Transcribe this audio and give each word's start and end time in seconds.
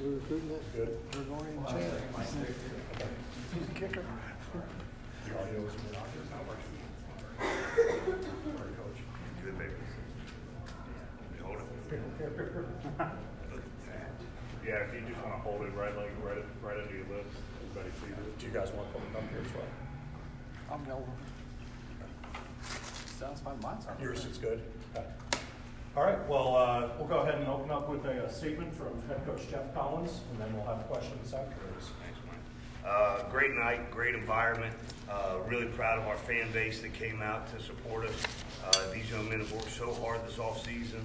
We're 0.00 0.14
recruiting 0.14 0.50
it. 0.50 0.62
Good. 0.76 0.98
We're 1.14 1.24
going 1.24 1.46
in 1.48 1.64
Chandler. 1.64 2.00
He's 3.52 3.62
a 3.62 3.72
kicker. 3.74 4.04
The 5.26 5.38
audio 5.38 5.66
is 5.66 5.72
good. 5.74 5.96
Good, 9.44 9.58
baby. 9.58 9.70
You 11.36 11.42
hold 11.44 11.56
it. 11.58 11.64
Yeah, 14.64 14.74
if 14.74 14.94
you 14.94 15.00
just 15.08 15.20
wanna 15.24 15.38
hold 15.38 15.62
it 15.62 15.74
right 15.74 15.96
like, 15.96 16.12
right, 16.22 16.44
right 16.62 16.76
under 16.80 16.94
your 16.94 17.06
lips, 17.16 17.34
everybody 17.62 17.90
sees 18.00 18.12
it. 18.12 18.38
Do 18.38 18.46
you 18.46 18.52
guys 18.52 18.70
want 18.72 18.92
to 18.92 18.98
come 18.98 19.16
up 19.16 19.30
here 19.30 19.40
as 19.44 19.52
well? 19.54 19.64
I'm 20.70 20.86
Melvin. 20.86 21.12
Sounds 23.18 23.40
fine, 23.40 23.58
mine's 23.62 23.86
on. 23.86 23.96
Yours 24.00 24.24
is 24.26 24.38
good? 24.38 24.62
Okay. 24.94 25.06
All 25.98 26.04
right, 26.04 26.28
well, 26.28 26.54
uh, 26.54 26.90
we'll 26.96 27.08
go 27.08 27.18
ahead 27.22 27.40
and 27.40 27.48
open 27.48 27.72
up 27.72 27.88
with 27.88 28.04
a 28.04 28.26
uh, 28.26 28.28
statement 28.28 28.72
from 28.72 29.02
head 29.08 29.20
coach 29.26 29.50
Geoff 29.50 29.74
Collins, 29.74 30.20
and 30.30 30.40
then 30.40 30.54
we'll 30.54 30.64
have 30.64 30.86
questions 30.86 31.34
afterwards. 31.34 31.90
Thanks, 32.00 32.20
Mike. 32.24 32.88
Uh, 32.88 33.28
great 33.30 33.50
night, 33.50 33.90
great 33.90 34.14
environment. 34.14 34.72
Uh, 35.10 35.38
really 35.48 35.66
proud 35.66 35.98
of 35.98 36.06
our 36.06 36.16
fan 36.16 36.52
base 36.52 36.80
that 36.82 36.92
came 36.92 37.20
out 37.20 37.52
to 37.52 37.60
support 37.60 38.06
us. 38.06 38.14
Uh, 38.64 38.92
these 38.94 39.10
young 39.10 39.28
men 39.28 39.40
have 39.40 39.50
worked 39.50 39.72
so 39.72 39.92
hard 39.94 40.24
this 40.24 40.36
offseason, 40.36 41.02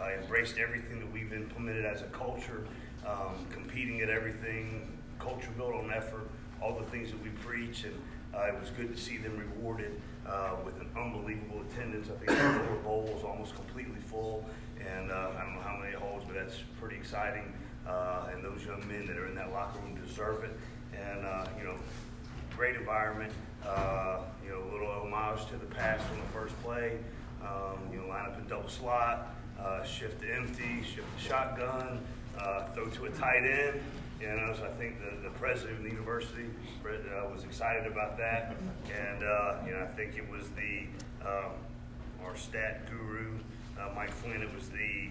uh, 0.00 0.10
embraced 0.22 0.58
everything 0.58 1.00
that 1.00 1.12
we've 1.12 1.32
implemented 1.32 1.84
as 1.84 2.02
a 2.02 2.08
culture, 2.12 2.68
um, 3.04 3.44
competing 3.50 4.00
at 4.00 4.10
everything, 4.10 4.96
culture 5.18 5.50
built 5.56 5.74
on 5.74 5.90
effort, 5.90 6.30
all 6.62 6.78
the 6.78 6.86
things 6.86 7.10
that 7.10 7.20
we 7.20 7.30
preach, 7.30 7.82
and 7.82 8.00
uh, 8.36 8.48
it 8.48 8.60
was 8.60 8.70
good 8.70 8.94
to 8.94 9.00
see 9.00 9.16
them 9.16 9.36
rewarded 9.38 10.00
uh, 10.26 10.56
with 10.64 10.78
an 10.80 10.88
unbelievable 10.96 11.62
attendance. 11.70 12.08
I 12.10 12.24
think 12.24 12.38
the 12.38 12.44
lower 12.44 12.76
bowl 12.84 13.10
was 13.14 13.24
almost 13.24 13.54
completely 13.54 14.00
full, 14.00 14.44
and 14.80 15.10
uh, 15.10 15.30
I 15.38 15.44
don't 15.44 15.54
know 15.54 15.60
how 15.60 15.76
many 15.78 15.92
it 15.92 15.98
holds, 15.98 16.24
but 16.24 16.34
that's 16.34 16.58
pretty 16.80 16.96
exciting. 16.96 17.52
Uh, 17.86 18.28
and 18.32 18.44
those 18.44 18.64
young 18.64 18.86
men 18.88 19.06
that 19.06 19.16
are 19.16 19.26
in 19.28 19.34
that 19.36 19.52
locker 19.52 19.78
room 19.78 19.94
deserve 20.04 20.44
it. 20.44 20.50
And 20.92 21.24
uh, 21.24 21.46
you 21.58 21.64
know, 21.64 21.76
great 22.56 22.76
environment. 22.76 23.32
Uh, 23.64 24.18
you 24.44 24.50
know, 24.50 24.62
a 24.62 24.70
little 24.72 24.88
homage 24.88 25.46
to 25.46 25.56
the 25.56 25.66
past 25.66 26.04
on 26.10 26.18
the 26.18 26.26
first 26.26 26.60
play. 26.62 26.98
Um, 27.42 27.78
you 27.92 28.00
know, 28.00 28.08
line 28.08 28.26
up 28.26 28.38
in 28.38 28.46
double 28.48 28.68
slot, 28.68 29.34
shift 29.86 30.22
to 30.22 30.34
empty, 30.34 30.82
shift 30.82 31.06
to 31.18 31.24
shotgun, 31.24 32.00
throw 32.74 32.86
to 32.86 33.04
a 33.04 33.10
tight 33.10 33.44
end. 33.44 33.80
You 34.20 34.28
know, 34.28 34.54
so 34.56 34.64
I 34.64 34.70
think 34.78 34.96
the, 34.98 35.28
the 35.28 35.34
president 35.36 35.78
of 35.78 35.84
the 35.84 35.90
university 35.90 36.46
uh, 36.84 37.28
was 37.32 37.44
excited 37.44 37.86
about 37.86 38.16
that. 38.16 38.56
And, 38.86 39.22
uh, 39.22 39.56
you 39.66 39.72
know, 39.72 39.82
I 39.82 39.86
think 39.86 40.16
it 40.16 40.28
was 40.30 40.48
the, 40.50 40.86
um, 41.26 41.52
our 42.24 42.34
stat 42.34 42.90
guru, 42.90 43.32
uh, 43.78 43.90
Mike 43.94 44.10
Flynn, 44.10 44.40
it 44.40 44.54
was 44.54 44.68
the 44.70 45.10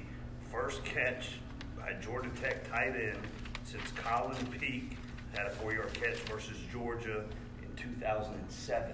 first 0.51 0.83
catch 0.83 1.39
by 1.77 1.93
Georgia 2.01 2.29
Tech 2.41 2.67
tight 2.71 2.95
end 2.95 3.19
since 3.63 3.91
Colin 3.95 4.35
Peek 4.47 4.97
had 5.35 5.47
a 5.47 5.49
four-yard 5.51 5.93
catch 5.93 6.17
versus 6.21 6.57
Georgia 6.71 7.23
in 7.61 7.75
2007. 7.75 8.91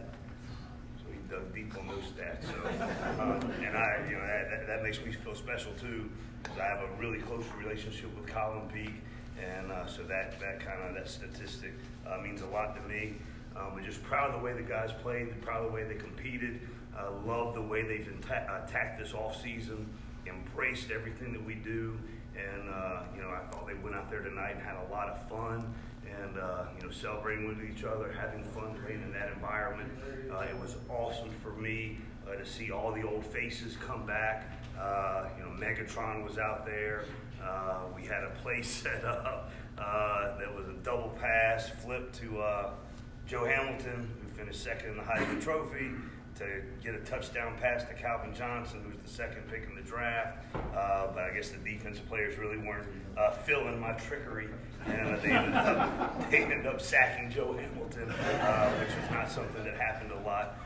So 0.98 1.04
he 1.12 1.18
dug 1.30 1.54
deep 1.54 1.78
on 1.78 1.88
those 1.88 2.04
stats. 2.12 2.44
So, 2.46 3.22
um, 3.22 3.52
and 3.64 3.78
I, 3.78 4.06
you 4.10 4.16
know, 4.16 4.26
that, 4.26 4.68
that, 4.68 4.84
makes 4.84 5.00
me 5.04 5.12
feel 5.12 5.36
special 5.36 5.72
too, 5.80 6.10
because 6.42 6.58
I 6.60 6.66
have 6.66 6.80
a 6.80 7.00
really 7.00 7.20
close 7.20 7.46
relationship 7.58 8.16
with 8.18 8.28
Colin 8.28 8.68
Peek, 8.74 8.96
and 9.42 9.72
uh, 9.72 9.88
so 9.88 10.04
that 10.04 10.40
that 10.40 10.60
kind 10.60 10.82
of 10.88 10.94
that 10.94 11.10
statistic 11.10 11.74
uh, 12.08 12.18
means 12.22 12.42
a 12.42 12.48
lot 12.48 12.76
to 12.76 12.82
me. 12.88 13.14
Um, 13.56 13.74
I'm 13.78 13.84
just 13.84 14.02
proud 14.04 14.30
of 14.30 14.40
the 14.40 14.46
way 14.46 14.54
the 14.54 14.62
guys 14.62 14.92
played, 15.02 15.42
proud 15.42 15.66
of 15.66 15.72
the 15.72 15.76
way 15.76 15.84
they 15.84 15.96
competed. 15.96 16.62
Uh, 16.98 17.12
love 17.26 17.54
the 17.54 17.62
way 17.62 17.84
they've 17.84 18.08
atta- 18.24 18.64
attacked 18.66 19.00
this 19.00 19.14
off 19.14 19.42
season, 19.42 19.88
embraced 20.28 20.92
everything 20.92 21.34
that 21.34 21.44
we 21.44 21.56
do, 21.56 21.98
and 22.36 22.70
uh, 22.70 23.02
you 23.16 23.22
know 23.22 23.30
I 23.30 23.40
thought 23.52 23.68
they 23.68 23.74
went 23.76 23.96
out 23.96 24.10
there 24.10 24.22
tonight 24.22 24.52
and 24.52 24.62
had 24.62 24.76
a 24.76 24.92
lot 24.92 25.10
of 25.10 25.30
fun 25.30 25.74
and 26.20 26.38
uh, 26.38 26.64
you 26.80 26.86
know 26.86 26.92
celebrating 26.92 27.48
with 27.48 27.60
each 27.64 27.84
other, 27.84 28.14
having 28.20 28.44
fun 28.44 28.76
playing 28.84 29.02
in 29.02 29.12
that 29.14 29.32
environment. 29.34 29.92
Uh, 30.32 30.40
it 30.42 30.60
was 30.60 30.76
awesome 30.90 31.30
for 31.42 31.54
me 31.54 31.98
uh, 32.28 32.36
to 32.36 32.46
see 32.46 32.72
all 32.72 32.92
the 32.92 33.04
old 33.08 33.26
faces 33.26 33.78
come 33.78 34.06
back. 34.06 34.61
Uh, 34.80 35.26
you 35.38 35.44
know, 35.44 35.50
Megatron 35.52 36.24
was 36.24 36.38
out 36.38 36.66
there. 36.66 37.06
Uh, 37.44 37.80
we 37.96 38.04
had 38.04 38.24
a 38.24 38.32
play 38.42 38.62
set 38.62 39.04
up 39.04 39.52
uh, 39.78 40.38
that 40.38 40.54
was 40.54 40.68
a 40.68 40.74
double 40.84 41.10
pass, 41.20 41.70
flip 41.84 42.12
to 42.14 42.40
uh, 42.40 42.72
Joe 43.26 43.46
Hamilton, 43.46 44.10
who 44.22 44.28
finished 44.38 44.64
second 44.64 44.92
in 44.92 44.98
the 44.98 45.04
Heisman 45.04 45.42
Trophy 45.42 45.92
to 46.36 46.62
get 46.84 46.96
a 46.96 47.00
touchdown 47.00 47.56
pass 47.60 47.84
to 47.84 47.94
Calvin 47.94 48.34
Johnson, 48.34 48.82
who 48.84 48.90
was 48.90 48.98
the 49.04 49.10
second 49.10 49.48
pick 49.50 49.68
in 49.70 49.76
the 49.76 49.82
draft. 49.82 50.38
Uh, 50.56 51.08
but 51.14 51.24
I 51.24 51.32
guess 51.34 51.50
the 51.50 51.58
defensive 51.58 52.08
players 52.08 52.38
really 52.38 52.58
weren't 52.58 52.88
uh, 53.18 53.32
feeling 53.32 53.80
my 53.80 53.92
trickery, 53.94 54.48
and 54.86 55.20
they, 55.22 55.32
ended 55.32 55.54
up, 55.54 56.30
they 56.32 56.44
ended 56.44 56.66
up 56.66 56.82
sacking 56.82 57.30
Joe 57.30 57.54
Hamilton, 57.54 58.12
uh, 58.12 58.72
which 58.74 58.90
was 58.90 59.12
not 59.12 59.30
something 59.30 59.64
that 59.64 59.76
happened 59.76 60.12
a 60.12 60.20
lot 60.26 60.58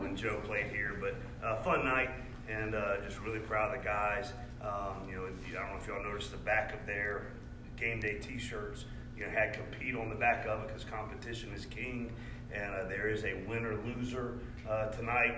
when 0.00 0.16
Joe 0.16 0.40
played 0.44 0.66
here. 0.66 0.96
But 1.00 1.64
fun 1.64 1.84
night, 1.84 2.10
and 2.50 2.74
just 3.04 3.20
really 3.20 3.38
proud 3.38 3.74
of 3.74 3.80
the 3.80 3.86
guys. 3.86 4.32
Um, 4.60 5.08
you 5.08 5.16
know, 5.16 5.24
I 5.24 5.62
don't 5.62 5.72
know 5.72 5.78
if 5.80 5.86
y'all 5.86 6.02
noticed 6.02 6.32
the 6.32 6.38
back 6.38 6.74
of 6.74 6.84
their 6.86 7.28
game 7.76 8.00
day 8.00 8.18
T-shirts. 8.18 8.84
You 9.16 9.24
know, 9.24 9.30
had 9.30 9.52
compete 9.52 9.94
on 9.94 10.08
the 10.08 10.14
back 10.14 10.46
of 10.46 10.62
it 10.62 10.68
because 10.68 10.84
competition 10.84 11.52
is 11.54 11.66
king 11.66 12.12
and 12.52 12.74
uh, 12.74 12.88
there 12.88 13.08
is 13.08 13.24
a 13.24 13.34
winner 13.48 13.76
loser 13.86 14.38
uh, 14.68 14.86
tonight. 14.88 15.36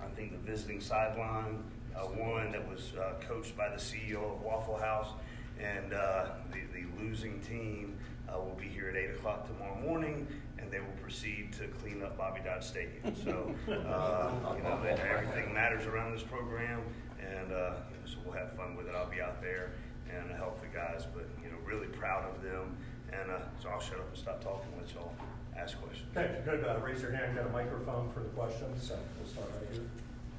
I 0.00 0.06
think 0.14 0.32
the 0.32 0.38
visiting 0.38 0.80
sideline 0.80 1.62
uh, 1.96 2.00
one 2.00 2.52
that 2.52 2.68
was 2.68 2.92
uh, 2.94 3.14
coached 3.26 3.56
by 3.56 3.68
the 3.68 3.76
CEO 3.76 4.34
of 4.34 4.42
Waffle 4.42 4.76
House, 4.76 5.08
and 5.58 5.94
uh, 5.94 6.26
the, 6.52 6.60
the 6.78 7.02
losing 7.02 7.40
team 7.40 7.96
uh, 8.28 8.38
will 8.38 8.56
be 8.60 8.68
here 8.68 8.88
at 8.90 8.96
8 8.96 9.10
o'clock 9.16 9.46
tomorrow 9.46 9.80
morning, 9.80 10.26
and 10.58 10.70
they 10.70 10.80
will 10.80 10.96
proceed 11.02 11.52
to 11.54 11.66
clean 11.80 12.02
up 12.02 12.16
Bobby 12.16 12.40
Dodd 12.44 12.64
Stadium. 12.64 13.14
So, 13.24 13.54
uh, 13.68 14.30
you 14.56 14.62
know, 14.62 14.80
everything 14.82 15.52
matters 15.52 15.86
around 15.86 16.12
this 16.12 16.22
program, 16.22 16.80
and 17.20 17.52
uh, 17.52 17.74
you 17.90 17.96
know, 17.96 18.06
so 18.06 18.16
we'll 18.24 18.34
have 18.34 18.52
fun 18.52 18.76
with 18.76 18.86
it. 18.88 18.94
I'll 18.94 19.10
be 19.10 19.20
out 19.20 19.40
there 19.42 19.72
and 20.14 20.30
help 20.36 20.60
the 20.60 20.68
guys, 20.68 21.04
but, 21.14 21.26
you 21.42 21.50
know, 21.50 21.56
really 21.64 21.88
proud 21.88 22.24
of 22.30 22.42
them. 22.42 22.76
And 23.12 23.30
uh, 23.30 23.38
so 23.60 23.68
I'll 23.68 23.80
shut 23.80 23.98
up 23.98 24.08
and 24.08 24.16
stop 24.18 24.42
talking 24.42 24.68
and 24.72 24.82
let 24.82 24.94
y'all 24.94 25.14
ask 25.56 25.80
questions. 25.80 26.08
Okay, 26.16 26.40
good. 26.44 26.64
uh, 26.64 26.78
raise 26.80 27.02
your 27.02 27.12
hand, 27.12 27.34
get 27.34 27.46
a 27.46 27.50
microphone 27.50 28.10
for 28.12 28.20
the 28.20 28.28
questions, 28.30 28.86
so 28.86 28.98
we'll 29.18 29.28
start 29.28 29.48
right 29.60 29.72
here. 29.72 29.82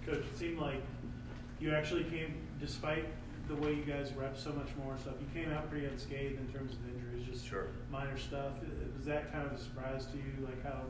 Coach, 0.06 0.26
it 0.26 0.38
seemed 0.38 0.60
like 0.60 0.82
you 1.60 1.74
actually 1.74 2.04
came, 2.06 2.36
despite 2.60 3.06
the 3.48 3.56
way 3.56 3.74
you 3.74 3.84
guys 3.84 4.12
rep 4.14 4.38
so 4.38 4.52
much 4.52 4.70
more 4.84 4.98
stuff, 4.98 5.16
you 5.20 5.28
came 5.34 5.52
out 5.54 5.70
pretty 5.70 5.86
unscathed 5.86 6.40
in 6.40 6.48
terms 6.52 6.74
of 6.74 6.80
injuries, 6.94 7.26
just 7.26 7.48
sure. 7.48 7.68
minor 7.92 8.18
stuff. 8.18 8.54
Was 8.96 9.06
that 9.06 9.32
kind 9.32 9.46
of 9.46 9.54
a 9.54 9.58
surprise 9.58 10.06
to 10.08 10.18
you, 10.18 10.46
like 10.46 10.62
how 10.64 10.82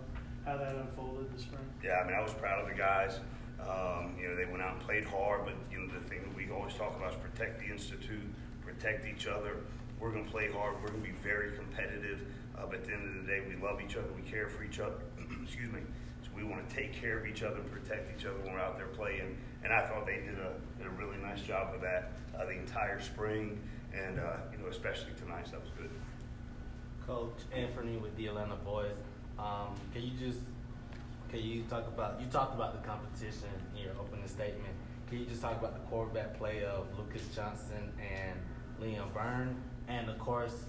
how 0.45 0.57
that 0.57 0.75
unfolded 0.75 1.31
this 1.33 1.43
spring? 1.43 1.61
Yeah, 1.83 1.99
I 2.03 2.07
mean, 2.07 2.15
I 2.15 2.21
was 2.21 2.33
proud 2.33 2.63
of 2.63 2.69
the 2.69 2.75
guys. 2.75 3.19
Um, 3.59 4.15
you 4.19 4.29
know, 4.29 4.35
they 4.35 4.45
went 4.45 4.61
out 4.61 4.73
and 4.73 4.81
played 4.81 5.03
hard, 5.03 5.45
but 5.45 5.55
you 5.71 5.79
know, 5.79 5.87
the 5.93 5.99
thing 6.07 6.21
that 6.21 6.35
we 6.35 6.49
always 6.51 6.73
talk 6.73 6.95
about 6.95 7.11
is 7.11 7.17
protect 7.19 7.59
the 7.59 7.67
institute, 7.67 8.23
protect 8.63 9.05
each 9.05 9.27
other. 9.27 9.57
We're 9.99 10.11
going 10.11 10.25
to 10.25 10.31
play 10.31 10.49
hard. 10.51 10.75
We're 10.81 10.89
going 10.89 11.01
to 11.01 11.09
be 11.09 11.17
very 11.23 11.55
competitive. 11.57 12.21
Uh, 12.57 12.65
but 12.65 12.75
at 12.79 12.85
the 12.85 12.93
end 12.93 13.07
of 13.07 13.25
the 13.25 13.27
day, 13.27 13.41
we 13.47 13.55
love 13.61 13.81
each 13.81 13.95
other. 13.95 14.07
We 14.15 14.29
care 14.29 14.47
for 14.47 14.63
each 14.63 14.79
other. 14.79 14.97
Excuse 15.43 15.71
me. 15.71 15.81
So 16.37 16.43
we 16.43 16.49
want 16.49 16.67
to 16.67 16.75
take 16.75 16.93
care 16.93 17.17
of 17.17 17.25
each 17.25 17.43
other 17.43 17.57
and 17.57 17.71
protect 17.71 18.17
each 18.17 18.25
other 18.25 18.37
when 18.39 18.53
we're 18.53 18.59
out 18.59 18.77
there 18.77 18.87
playing. 18.87 19.37
And 19.63 19.73
I 19.73 19.85
thought 19.87 20.05
they 20.05 20.17
did 20.17 20.37
a, 20.39 20.53
did 20.77 20.87
a 20.87 20.89
really 20.91 21.17
nice 21.17 21.41
job 21.41 21.73
of 21.73 21.81
that 21.81 22.11
uh, 22.37 22.45
the 22.45 22.51
entire 22.51 23.01
spring, 23.01 23.59
and 23.93 24.19
uh, 24.19 24.37
you 24.51 24.57
know, 24.57 24.67
especially 24.69 25.13
tonight. 25.17 25.45
So 25.45 25.51
that 25.53 25.61
was 25.61 25.71
good. 25.77 25.89
Coach 27.05 27.39
Anthony 27.55 27.97
with 27.97 28.15
the 28.17 28.27
Atlanta 28.27 28.55
Boys. 28.55 28.95
Um, 29.39 29.75
can 29.93 30.03
you 30.03 30.11
just 30.19 30.39
can 31.29 31.39
you 31.39 31.63
talk 31.63 31.87
about 31.87 32.19
you 32.21 32.27
talked 32.27 32.53
about 32.53 32.81
the 32.81 32.87
competition 32.87 33.49
in 33.75 33.83
your 33.83 33.93
opening 33.99 34.27
statement? 34.27 34.73
Can 35.09 35.19
you 35.19 35.25
just 35.25 35.41
talk 35.41 35.57
about 35.57 35.73
the 35.73 35.89
quarterback 35.89 36.37
play 36.37 36.63
of 36.65 36.85
Lucas 36.97 37.27
Johnson 37.33 37.91
and 37.99 38.37
Liam 38.81 39.11
Byrne, 39.13 39.55
and 39.87 40.09
of 40.09 40.19
course 40.19 40.65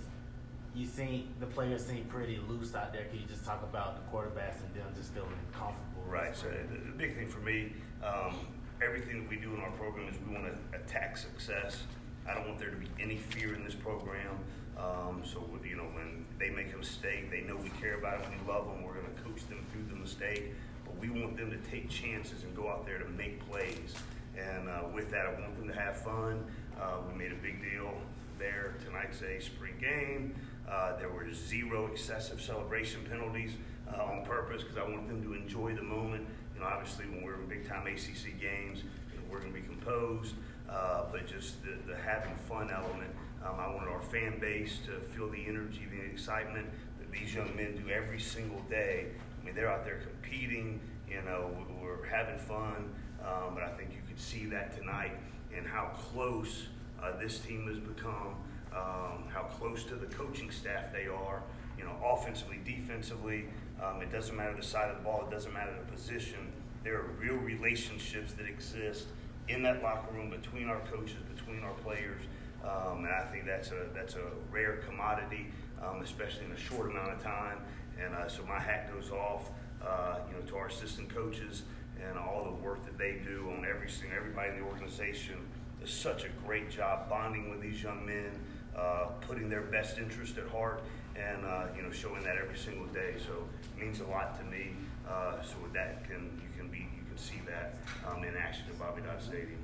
you 0.78 0.86
seen 0.86 1.28
the 1.40 1.46
players 1.46 1.84
seem 1.84 2.04
pretty 2.04 2.38
loose 2.48 2.75
out 2.75 2.92
there. 2.92 3.04
Can 3.06 3.19
you 3.19 3.26
just 3.26 3.44
talk 3.44 3.62
about 3.64 3.96
the 3.96 4.16
quarterbacks 4.16 4.62
and 4.62 4.72
them 4.75 4.86
just 4.94 5.12
feeling 5.12 5.30
comfortable? 5.52 6.04
Right. 6.06 6.36
So 6.36 6.46
the, 6.46 6.78
the 6.78 6.96
big 6.96 7.16
thing 7.16 7.26
for 7.26 7.40
me, 7.40 7.72
um, 8.04 8.36
everything 8.80 9.22
that 9.22 9.28
we 9.28 9.36
do 9.36 9.52
in 9.54 9.60
our 9.60 9.72
program 9.72 10.08
is 10.08 10.14
we 10.26 10.34
want 10.34 10.46
to 10.46 10.78
attack 10.78 11.16
success. 11.16 11.82
I 12.28 12.34
don't 12.34 12.46
want 12.46 12.60
there 12.60 12.70
to 12.70 12.76
be 12.76 12.88
any 13.00 13.16
fear 13.16 13.54
in 13.54 13.64
this 13.64 13.75
program. 13.75 14.38
Um, 14.78 15.22
so 15.25 15.42
you 15.69 15.76
know, 15.76 15.88
when 15.94 16.25
they 16.38 16.50
make 16.50 16.72
a 16.72 16.76
mistake, 16.76 17.30
they 17.30 17.40
know 17.40 17.56
we 17.56 17.70
care 17.70 17.98
about 17.98 18.22
them. 18.22 18.32
We 18.40 18.52
love 18.52 18.66
them. 18.66 18.84
We're 18.84 18.94
going 18.94 19.12
to 19.12 19.22
coach 19.22 19.48
them 19.48 19.66
through 19.72 19.86
the 19.90 20.00
mistake. 20.00 20.52
But 20.84 20.96
we 20.98 21.10
want 21.10 21.36
them 21.36 21.50
to 21.50 21.58
take 21.70 21.90
chances 21.90 22.44
and 22.44 22.54
go 22.54 22.69
out 22.69 22.86
there 22.86 22.98
to 22.98 23.08
make 23.08 23.44
plays. 23.50 23.94
And 24.38 24.69
uh, 24.69 24.82
with 24.94 25.10
that, 25.10 25.26
I 25.26 25.32
want 25.32 25.56
them 25.58 25.66
to 25.66 25.75
have 25.75 25.96
fun. 25.96 26.44
Uh, 26.80 26.98
we 27.10 27.19
made 27.19 27.32
a 27.32 27.42
big 27.42 27.60
deal 27.60 27.92
there. 28.38 28.75
Tonight's 28.84 29.20
a 29.22 29.40
spring 29.40 29.75
game. 29.80 30.34
Uh, 30.70 30.97
there 30.99 31.09
were 31.09 31.32
zero 31.32 31.87
excessive 31.87 32.41
celebration 32.41 33.00
penalties 33.09 33.53
uh, 33.93 34.03
on 34.03 34.25
purpose 34.25 34.62
because 34.62 34.76
I 34.76 34.82
wanted 34.82 35.09
them 35.09 35.23
to 35.23 35.35
enjoy 35.35 35.75
the 35.75 35.82
moment. 35.82 36.26
You 36.55 36.61
know, 36.61 36.67
obviously 36.67 37.06
when 37.06 37.23
we're 37.25 37.41
in 37.41 37.47
big 37.49 37.67
time 37.67 37.87
ACC 37.87 38.38
games, 38.38 38.82
you 39.11 39.17
know, 39.17 39.25
we're 39.31 39.41
going 39.41 39.53
to 39.53 39.61
be 39.61 39.67
composed, 39.67 40.35
uh, 40.69 41.05
but 41.11 41.26
just 41.26 41.62
the, 41.62 41.70
the, 41.91 41.97
having 41.97 42.35
fun 42.49 42.70
element 42.70 43.11
Um, 43.44 43.55
I 43.59 43.69
wanted 43.69 43.88
our 43.88 44.03
fan 44.03 44.38
base 44.41 44.79
to 44.87 45.00
feel 45.15 45.29
the 45.31 45.47
energy, 45.47 45.87
the 45.91 46.05
excitement 46.05 46.67
that 46.99 47.11
these 47.12 47.35
young 47.35 47.55
men 47.56 47.76
do 47.76 47.91
every 47.91 48.21
single 48.21 48.61
day. 48.69 49.06
I 49.41 49.47
mean, 49.47 49.55
they're 49.55 49.71
out 49.71 49.85
there 49.85 50.00
competing, 50.00 50.81
you 51.09 51.23
know, 51.23 51.50
we're 51.81 52.05
having 52.05 52.38
fun, 52.38 52.91
um, 53.25 53.55
but 53.55 53.62
I 53.62 53.71
think 53.71 53.91
you 53.93 54.03
could 54.06 54.21
see 54.21 54.47
that 54.47 54.76
tonight 54.76 55.12
and 55.56 55.67
how 55.67 55.93
close 56.12 56.67
uh, 57.03 57.17
this 57.19 57.38
team 57.38 57.67
has 57.69 57.79
become, 57.79 58.35
um, 58.75 59.25
how 59.32 59.43
close 59.59 59.85
to 59.85 59.94
the 59.94 60.06
coaching 60.06 60.50
staff 60.50 60.93
they 60.93 61.06
are, 61.06 61.43
you 61.79 61.85
know, 61.85 61.94
offensively, 62.05 62.61
defensively. 62.65 63.47
Um, 63.82 64.03
it 64.03 64.11
doesn't 64.11 64.37
matter 64.37 64.55
the 64.56 64.62
side 64.62 64.91
of 64.91 64.97
the 64.99 65.03
ball, 65.03 65.26
it 65.26 65.31
doesn't 65.31 65.53
matter 65.53 65.73
the 65.73 65.93
position. 65.93 66.53
There 66.85 66.97
are 66.97 67.11
real 67.20 67.37
relationships 67.37 68.32
that 68.35 68.47
exist 68.47 69.06
in 69.49 69.62
that 69.62 69.82
locker 69.82 70.12
room 70.12 70.31
between 70.31 70.69
our 70.69 70.81
coaches, 70.93 71.17
between 71.35 71.62
our 71.62 71.73
players. 71.75 72.23
Um, 72.62 73.05
and 73.05 73.15
I 73.15 73.23
think 73.23 73.47
that's 73.47 73.70
a 73.70 73.87
that's 73.94 74.15
a 74.15 74.25
rare 74.50 74.79
commodity, 74.88 75.47
um, 75.82 76.03
especially 76.03 76.47
in 76.47 76.53
a 76.53 76.59
short 76.59 76.91
amount 76.91 77.12
of 77.12 77.23
time. 77.23 77.59
And 78.03 78.14
uh, 78.14 78.29
so 78.29 78.44
my 78.44 78.59
hat 78.59 78.93
goes 78.93 79.11
off, 79.11 79.50
uh, 79.85 80.19
you 80.29 80.35
know, 80.35 80.43
to 80.49 80.56
our 80.56 80.67
assistant 80.67 81.09
coaches 81.14 81.62
and 82.06 82.19
all 82.19 82.44
the 82.44 82.64
work 82.64 82.85
that 82.85 82.97
they 82.97 83.21
do 83.25 83.50
on 83.56 83.64
every 83.69 83.88
single 83.88 84.17
everybody 84.17 84.50
in 84.50 84.61
the 84.61 84.64
organization 84.64 85.37
does 85.81 85.91
such 85.91 86.25
a 86.25 86.29
great 86.47 86.71
job 86.71 87.09
bonding 87.09 87.50
with 87.50 87.61
these 87.61 87.82
young 87.82 88.05
men, 88.05 88.31
uh, 88.78 89.06
putting 89.26 89.48
their 89.48 89.62
best 89.62 89.98
interest 89.98 90.38
at 90.38 90.48
heart, 90.48 90.82
and 91.16 91.44
uh, 91.44 91.66
you 91.76 91.82
know 91.82 91.90
showing 91.90 92.22
that 92.22 92.36
every 92.36 92.56
single 92.56 92.86
day. 92.86 93.14
So 93.19 93.44
it 93.76 93.82
means 93.82 94.00
a 94.00 94.06
lot 94.06 94.38
to 94.38 94.44
me. 94.46 94.70
Uh, 95.08 95.42
so 95.42 95.56
with 95.62 95.72
that, 95.72 96.04
can 96.04 96.30
you 96.38 96.48
can 96.56 96.69
be 96.70 96.86
you 96.94 97.04
can 97.08 97.19
see 97.19 97.40
that 97.46 97.76
um, 98.06 98.22
in 98.25 98.36
action 98.36 98.64
at 98.70 98.78
Bobby 98.78 99.02
Dodd 99.02 99.20
Stadium. 99.20 99.58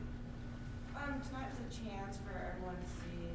Um, 0.97 1.21
tonight 1.27 1.51
was 1.51 1.63
a 1.63 1.71
chance 1.71 2.19
for 2.23 2.35
everyone 2.35 2.77
to 2.79 2.89
see 2.89 3.29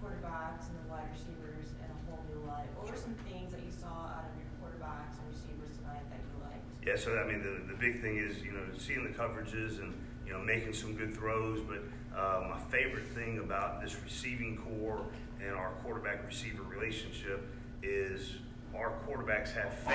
quarterbacks 0.00 0.68
and 0.68 0.76
the 0.80 0.86
wide 0.88 1.08
receivers 1.12 1.72
in 1.80 1.88
a 1.88 1.98
whole 2.08 2.24
new 2.32 2.40
light. 2.48 2.68
What 2.76 2.90
were 2.90 2.96
some 2.96 3.16
things 3.28 3.52
that 3.52 3.60
you 3.64 3.72
saw 3.72 4.16
out 4.16 4.24
of 4.28 4.32
your 4.40 4.48
quarterbacks 4.60 5.20
and 5.20 5.28
receivers 5.28 5.76
tonight 5.76 6.04
that 6.08 6.20
you 6.24 6.36
liked? 6.40 6.64
Yeah, 6.80 6.96
so 6.96 7.20
I 7.20 7.28
mean, 7.28 7.44
the, 7.44 7.60
the 7.68 7.76
big 7.76 8.00
thing 8.00 8.16
is, 8.16 8.40
you 8.40 8.52
know, 8.52 8.64
seeing 8.78 9.04
the 9.04 9.12
coverages 9.12 9.80
and, 9.80 9.92
you 10.24 10.32
know, 10.32 10.40
making 10.40 10.72
some 10.72 10.96
good 10.96 11.14
throws. 11.14 11.60
But 11.60 11.84
uh, 12.16 12.42
my 12.48 12.58
favorite 12.70 13.06
thing 13.08 13.38
about 13.38 13.82
this 13.82 13.96
receiving 14.02 14.58
core 14.58 15.04
and 15.44 15.54
our 15.54 15.70
quarterback 15.82 16.26
receiver 16.26 16.62
relationship 16.62 17.46
is 17.82 18.32
our 18.76 18.92
quarterbacks 19.06 19.52
have 19.52 19.72
faith. 19.74 19.94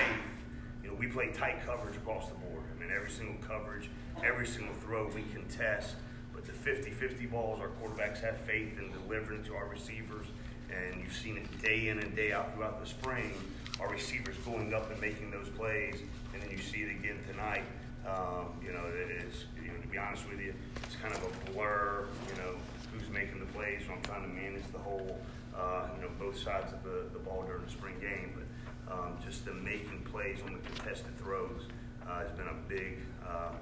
You 0.83 0.89
know, 0.89 0.95
we 0.95 1.07
play 1.07 1.31
tight 1.31 1.65
coverage 1.65 1.95
across 1.95 2.29
the 2.29 2.35
board. 2.35 2.63
I 2.75 2.79
mean, 2.79 2.91
every 2.95 3.09
single 3.09 3.35
coverage, 3.47 3.89
every 4.23 4.47
single 4.47 4.73
throw 4.75 5.07
we 5.07 5.23
contest. 5.33 5.95
But 6.33 6.45
the 6.45 6.51
50 6.51 6.91
50 6.91 7.25
balls, 7.27 7.61
our 7.61 7.69
quarterbacks 7.69 8.21
have 8.21 8.37
faith 8.37 8.77
in 8.77 8.91
delivering 8.91 9.43
to 9.45 9.55
our 9.55 9.67
receivers. 9.67 10.27
And 10.69 11.01
you've 11.01 11.13
seen 11.13 11.37
it 11.37 11.61
day 11.61 11.89
in 11.89 11.99
and 11.99 12.15
day 12.15 12.31
out 12.31 12.53
throughout 12.53 12.79
the 12.79 12.87
spring. 12.87 13.31
Our 13.79 13.89
receivers 13.89 14.35
going 14.45 14.73
up 14.73 14.89
and 14.91 14.99
making 14.99 15.31
those 15.31 15.49
plays. 15.49 15.95
And 16.33 16.41
then 16.41 16.49
you 16.49 16.57
see 16.57 16.79
it 16.79 16.91
again 16.91 17.17
tonight. 17.29 17.63
Um, 18.05 18.53
you 18.61 18.71
know, 18.71 18.85
it 18.85 19.09
is, 19.25 19.45
you 19.57 19.73
know, 19.73 19.81
to 19.81 19.87
be 19.87 19.97
honest 19.97 20.29
with 20.29 20.39
you, 20.39 20.53
it's 20.83 20.95
kind 20.95 21.13
of 21.13 21.23
a 21.25 21.51
blur, 21.51 22.05
you 22.29 22.35
know, 22.37 22.53
who's 22.93 23.09
making 23.09 23.39
the 23.39 23.49
plays. 23.49 23.81
So 23.87 23.93
I'm 23.93 24.01
trying 24.03 24.21
to 24.21 24.29
manage 24.29 24.63
the 24.71 24.77
whole, 24.77 25.17
uh, 25.57 25.89
you 25.97 26.05
know, 26.05 26.11
both 26.19 26.37
sides 26.37 26.71
of 26.71 26.83
the, 26.83 27.09
the 27.13 27.19
ball 27.19 27.43
during 27.47 27.65
the 27.65 27.71
spring 27.71 27.95
game. 27.99 28.37
But 28.37 28.45
um, 28.93 29.17
just 29.25 29.45
the 29.45 29.53
making 29.53 30.05
plays 30.11 30.37
on 30.45 30.53
the 30.53 30.61
contested 30.69 31.17
throws 31.17 31.65
uh, 32.05 32.21
has 32.21 32.31
been 32.37 32.47
a 32.47 32.59
big, 32.69 33.01
uh, 33.25 33.57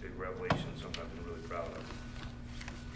big 0.00 0.14
revelation, 0.14 0.70
something 0.78 1.02
I've 1.02 1.14
been 1.18 1.26
really 1.26 1.46
proud 1.50 1.66
of. 1.66 1.82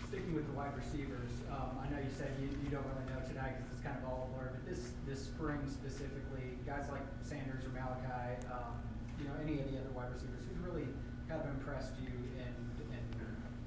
Sticking 0.07 0.35
with 0.35 0.47
the 0.47 0.55
wide 0.55 0.77
receivers, 0.77 1.33
um, 1.51 1.83
I 1.83 1.91
know 1.91 1.99
you 1.99 2.13
said 2.15 2.31
you, 2.39 2.47
you 2.63 2.71
don't 2.71 2.85
really 2.95 3.11
know 3.11 3.19
tonight 3.27 3.59
because 3.59 3.73
it's 3.75 3.83
kind 3.83 3.97
of 3.99 4.07
all 4.07 4.31
blur, 4.31 4.55
but 4.55 4.63
this, 4.69 4.93
this 5.03 5.25
spring 5.25 5.59
specifically, 5.67 6.63
guys 6.63 6.87
like 6.93 7.03
Sanders 7.27 7.65
or 7.65 7.73
Malachi, 7.75 8.39
um, 8.53 8.77
you 9.19 9.25
know, 9.27 9.35
any 9.43 9.61
of 9.61 9.71
the 9.71 9.79
other 9.79 9.91
wide 9.95 10.13
receivers, 10.13 10.45
who's 10.49 10.61
really 10.65 10.89
kind 11.29 11.41
of 11.41 11.49
impressed 11.49 11.93
you 12.01 12.13
and, 12.39 12.55
and 12.93 13.07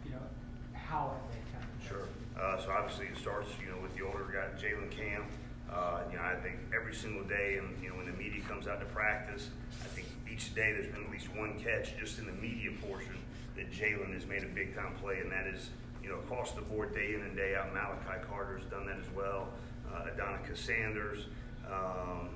you 0.06 0.12
know, 0.12 0.24
how 0.74 1.18
have 1.18 1.25
they 1.31 1.42
kind 1.51 1.63
of 1.63 1.88
Sure. 1.88 2.07
Uh, 2.38 2.59
so 2.59 2.71
obviously 2.71 3.07
it 3.07 3.18
starts, 3.18 3.50
you 3.62 3.71
know, 3.71 3.80
with 3.81 3.95
the 3.95 4.03
older 4.03 4.25
guy, 4.31 4.51
Jalen 4.59 4.92
Camp. 4.92 5.25
Uh, 5.71 6.01
you 6.12 6.18
know, 6.18 6.24
I 6.24 6.36
think 6.36 6.57
every 6.75 6.94
single 6.94 7.24
day, 7.24 7.57
and 7.57 7.81
you 7.81 7.89
know, 7.89 7.95
when 7.95 8.06
the 8.06 8.13
media 8.13 8.42
comes 8.47 8.68
out 8.68 8.80
to 8.80 8.86
practice, 8.88 9.50
I 9.81 9.88
think 9.88 10.07
each 10.31 10.53
day 10.53 10.71
there's 10.74 10.94
been 10.94 11.03
at 11.03 11.12
least 11.12 11.33
one 11.36 11.57
catch 11.59 11.98
just 11.98 12.19
in 12.19 12.27
the 12.27 12.33
media 12.33 12.71
portion 12.88 13.18
that 13.56 13.71
Jalen 13.71 14.13
has 14.13 14.25
made 14.25 14.44
a 14.44 14.48
big 14.48 14.75
time 14.75 14.94
play, 15.01 15.19
and 15.19 15.31
that 15.31 15.48
is, 15.48 15.69
you 16.03 16.09
know, 16.09 16.15
across 16.15 16.51
the 16.51 16.62
board, 16.62 16.94
day 16.94 17.15
in 17.15 17.21
and 17.21 17.36
day 17.36 17.56
out. 17.56 17.74
Malachi 17.74 18.24
Carter's 18.30 18.63
done 18.69 18.86
that 18.86 18.98
as 19.00 19.09
well. 19.15 19.50
Uh, 19.91 20.09
Adonicas 20.13 20.57
Sanders, 20.57 21.25
um, 21.71 22.30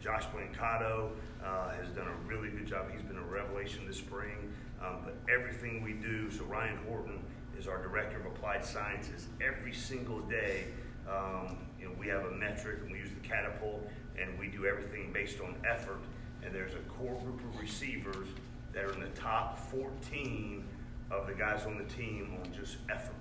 Josh 0.00 0.24
Blancato 0.26 1.10
uh, 1.44 1.70
has 1.70 1.88
done 1.90 2.08
a 2.08 2.28
really 2.28 2.48
good 2.48 2.66
job. 2.66 2.86
He's 2.92 3.02
been 3.02 3.18
a 3.18 3.22
revelation 3.22 3.86
this 3.86 3.98
spring. 3.98 4.52
Um, 4.82 4.98
but 5.04 5.16
everything 5.32 5.82
we 5.82 5.92
do, 5.92 6.30
so 6.30 6.44
Ryan 6.44 6.78
Horton 6.88 7.18
is 7.58 7.66
our 7.66 7.82
director 7.82 8.18
of 8.18 8.26
applied 8.26 8.64
sciences. 8.64 9.26
Every 9.40 9.72
single 9.72 10.20
day, 10.20 10.64
um, 11.08 11.56
you 11.80 11.86
know, 11.86 11.92
we 11.98 12.08
have 12.08 12.24
a 12.26 12.30
metric 12.32 12.80
and 12.82 12.92
we 12.92 12.98
use 12.98 13.10
the 13.10 13.26
catapult, 13.26 13.88
and 14.20 14.38
we 14.38 14.48
do 14.48 14.66
everything 14.66 15.12
based 15.12 15.40
on 15.40 15.54
effort. 15.68 16.00
And 16.44 16.54
there's 16.54 16.74
a 16.74 16.90
core 16.98 17.18
group 17.20 17.40
of 17.40 17.60
receivers 17.60 18.28
that 18.72 18.84
are 18.84 18.92
in 18.92 19.00
the 19.00 19.08
top 19.08 19.58
14 19.70 20.64
of 21.10 21.26
the 21.26 21.34
guys 21.34 21.64
on 21.66 21.78
the 21.78 21.84
team 21.84 22.36
on 22.42 22.52
just 22.52 22.76
effort. 22.90 23.14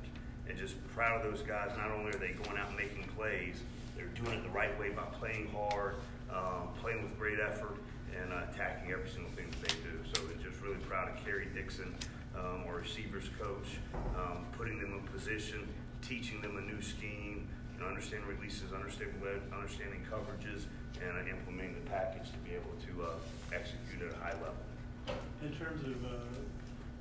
And 0.47 0.57
just 0.57 0.75
proud 0.93 1.25
of 1.25 1.31
those 1.31 1.41
guys. 1.41 1.71
Not 1.77 1.89
only 1.91 2.11
are 2.11 2.19
they 2.19 2.33
going 2.43 2.57
out 2.57 2.67
and 2.67 2.77
making 2.77 3.03
plays, 3.15 3.61
they're 3.95 4.05
doing 4.07 4.39
it 4.39 4.43
the 4.43 4.49
right 4.49 4.77
way 4.79 4.89
by 4.89 5.03
playing 5.03 5.49
hard, 5.51 5.95
um, 6.31 6.69
playing 6.81 7.03
with 7.03 7.17
great 7.17 7.39
effort, 7.39 7.77
and 8.15 8.31
uh, 8.31 8.47
attacking 8.49 8.91
every 8.91 9.09
single 9.09 9.31
thing 9.31 9.49
that 9.51 9.61
they 9.67 9.75
do. 9.83 9.99
So 10.13 10.21
we're 10.23 10.41
just 10.41 10.61
really 10.61 10.79
proud 10.87 11.09
of 11.09 11.23
Kerry 11.25 11.47
Dixon, 11.53 11.93
um, 12.37 12.63
our 12.67 12.77
receivers 12.77 13.29
coach, 13.39 13.77
um, 14.15 14.45
putting 14.57 14.79
them 14.79 14.93
in 14.93 15.01
position, 15.11 15.67
teaching 16.01 16.41
them 16.41 16.57
a 16.57 16.61
new 16.61 16.81
scheme, 16.81 17.47
you 17.73 17.81
know, 17.81 17.87
understanding 17.87 18.27
releases, 18.27 18.71
understanding 18.73 19.15
understanding 19.53 20.05
coverages, 20.09 20.63
and 21.01 21.17
uh, 21.17 21.29
implementing 21.29 21.75
the 21.75 21.89
package 21.89 22.31
to 22.31 22.37
be 22.39 22.55
able 22.55 22.71
to 22.87 23.03
uh, 23.03 23.55
execute 23.55 24.01
at 24.01 24.13
a 24.13 24.17
high 24.23 24.37
level. 24.39 24.63
In 25.43 25.51
terms 25.51 25.83
of 25.83 26.05
uh, 26.05 26.23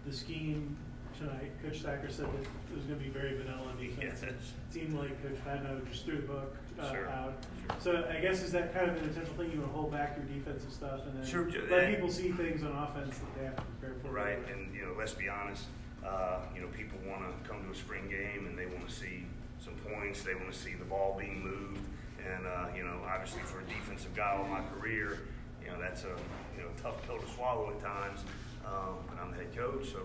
the 0.07 0.13
scheme 0.13 0.77
tonight, 1.19 1.51
Coach 1.63 1.79
Thacker 1.83 2.11
said 2.11 2.27
it 2.27 2.75
was 2.77 2.85
going 2.85 2.99
to 2.99 3.05
be 3.05 3.11
very 3.11 3.37
vanilla 3.37 3.73
defense. 3.79 4.23
It 4.23 4.35
seemed 4.71 4.95
like 4.99 5.23
Coach 5.23 5.39
Patenaude 5.47 5.89
just 5.91 6.05
threw 6.05 6.17
the 6.17 6.23
book 6.27 6.57
uh, 6.81 6.91
Sure. 6.91 7.09
out. 7.09 7.35
Sure. 7.69 7.77
So 8.05 8.11
I 8.11 8.21
guess 8.21 8.43
is 8.43 8.53
that 8.53 8.75
kind 8.75 8.91
of 8.91 8.97
an 8.97 9.05
intentional 9.05 9.35
thing? 9.37 9.53
You 9.53 9.61
want 9.61 9.73
to 9.73 9.77
hold 9.79 9.93
back 9.93 10.17
your 10.17 10.27
defensive 10.27 10.73
stuff 10.73 11.01
and 11.07 11.19
then 11.19 11.27
Sure, 11.27 11.49
let 11.71 11.85
and- 11.85 11.95
people 11.95 12.11
see 12.11 12.31
things 12.33 12.63
on 12.63 12.73
offense 12.73 13.19
that 13.19 13.39
they 13.39 13.45
have 13.45 13.57
to 13.57 13.63
prepare 13.63 13.95
for. 14.03 14.09
Right, 14.11 14.39
and 14.53 14.75
you 14.75 14.83
know, 14.87 14.95
let's 14.99 15.13
be 15.15 15.29
honest. 15.29 15.65
Uh, 16.05 16.41
you 16.55 16.61
know, 16.61 16.67
people 16.69 16.99
want 17.09 17.23
to 17.23 17.49
come 17.49 17.65
to 17.65 17.71
a 17.71 17.75
spring 17.75 18.09
game 18.11 18.47
and 18.47 18.59
they 18.59 18.67
want 18.67 18.87
to 18.87 18.95
see 18.95 19.25
some 19.59 19.73
points. 19.91 20.23
They 20.23 20.35
want 20.35 20.53
to 20.53 20.59
see 20.59 20.75
the 20.75 20.85
ball 20.85 21.17
being 21.19 21.43
moved, 21.43 21.81
and 22.21 22.47
uh, 22.47 22.67
you 22.77 22.85
know, 22.85 23.01
obviously 23.09 23.41
for 23.43 23.61
a 23.61 23.65
defensive 23.65 24.15
guy 24.15 24.37
all 24.37 24.45
my 24.45 24.61
career, 24.79 25.21
you 25.65 25.71
know, 25.71 25.81
that's 25.81 26.05
a 26.05 26.13
you 26.57 26.63
know 26.63 26.69
tough 26.83 27.01
pill 27.07 27.17
to 27.19 27.27
swallow 27.33 27.71
at 27.71 27.81
times. 27.81 28.21
Um, 28.67 28.97
but 29.09 29.19
I'm 29.23 29.31
the 29.31 29.39
head 29.39 29.57
coach, 29.57 29.89
so 29.93 30.01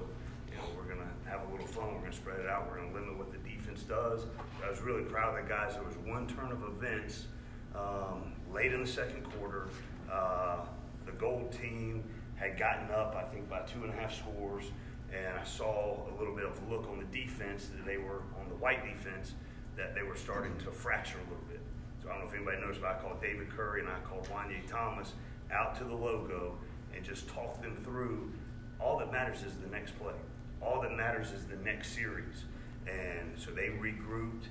you 0.50 0.58
know, 0.58 0.64
we're 0.76 0.94
gonna 0.94 1.10
have 1.26 1.48
a 1.48 1.52
little 1.52 1.68
fun. 1.68 1.94
We're 1.94 2.02
gonna 2.02 2.14
spread 2.14 2.40
it 2.40 2.48
out. 2.48 2.68
We're 2.70 2.78
gonna 2.78 2.94
limit 2.94 3.18
what 3.18 3.32
the 3.32 3.38
defense 3.40 3.84
does. 3.84 4.26
But 4.60 4.68
I 4.68 4.70
was 4.72 4.82
really 4.82 5.04
proud 5.04 5.38
of 5.38 5.44
the 5.44 5.50
guys. 5.50 5.74
There 5.74 5.84
was 5.84 5.98
one 5.98 6.28
turn 6.28 6.52
of 6.52 6.64
events 6.64 7.28
um, 7.76 8.34
late 8.54 8.74
in 8.74 8.82
the 8.82 8.88
second 8.88 9.24
quarter. 9.34 9.68
Uh, 10.12 10.58
the 11.06 11.12
gold 11.14 11.52
team 11.52 12.04
had 12.36 12.58
gotten 12.58 12.90
up, 12.92 13.16
I 13.16 13.24
think, 13.24 13.50
by 13.50 13.62
two 13.62 13.84
and 13.84 13.94
a 13.94 13.96
half 13.96 14.16
scores, 14.16 14.66
and 15.14 15.38
I 15.38 15.44
saw 15.44 15.98
a 16.10 16.14
little 16.18 16.36
bit 16.36 16.46
of 16.46 16.70
look 16.70 16.88
on 16.90 17.00
the 17.00 17.18
defense 17.18 17.68
that 17.68 17.86
they 17.86 17.98
were 17.98 18.24
on 18.40 18.48
the 18.48 18.56
white 18.56 18.86
defense 18.86 19.34
that 19.76 19.94
they 19.96 20.04
were 20.04 20.16
starting 20.16 20.56
to 20.60 20.72
fracture 20.72 21.18
a 21.18 21.30
little 21.30 21.46
bit. 21.50 21.62
So 22.02 22.10
I 22.10 22.14
don't 22.14 22.22
know 22.22 22.28
if 22.28 22.36
anybody 22.36 22.62
noticed, 22.62 22.82
but 22.82 22.92
I 22.92 23.00
called 23.00 23.22
David 23.22 23.50
Curry 23.50 23.82
and 23.82 23.90
I 23.90 24.00
called 24.00 24.28
Wanye 24.30 24.66
Thomas 24.68 25.14
out 25.52 25.76
to 25.78 25.84
the 25.84 25.96
logo 25.96 26.58
and 26.96 27.04
just 27.04 27.28
talked 27.28 27.62
them 27.62 27.78
through. 27.84 28.32
All 28.80 28.98
that 29.00 29.12
matters 29.12 29.44
is 29.44 29.56
the 29.56 29.68
next 29.68 29.98
play. 30.00 30.14
All 30.62 30.82
that 30.82 30.96
matters 30.96 31.32
is 31.32 31.46
the 31.46 31.56
next 31.58 31.94
series. 31.96 32.46
And 32.88 33.38
so 33.38 33.52
they 33.52 33.70
regrouped, 33.70 34.46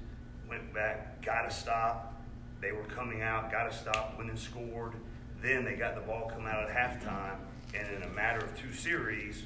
went 0.49 0.73
back, 0.73 1.25
got 1.25 1.49
to 1.49 1.55
stop. 1.55 2.23
They 2.61 2.73
were 2.73 2.85
coming 2.85 3.23
out, 3.23 3.51
got 3.51 3.71
to 3.71 3.77
stop, 3.77 4.17
went 4.17 4.31
and 4.31 4.39
scored. 4.39 4.95
Then 5.43 5.65
they 5.65 5.75
got 5.75 5.95
the 5.95 6.01
ball 6.01 6.31
come 6.35 6.47
out 6.47 6.69
at 6.69 6.75
halftime, 6.75 7.37
and 7.75 7.95
in 7.95 8.03
a 8.03 8.13
matter 8.13 8.45
of 8.45 8.59
two 8.59 8.73
series, 8.73 9.45